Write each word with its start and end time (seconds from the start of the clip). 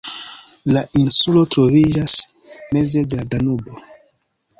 La 0.75 0.81
insulo 1.01 1.43
troviĝas 1.55 2.15
meze 2.77 3.05
de 3.13 3.21
la 3.21 3.27
Danubo. 3.35 3.77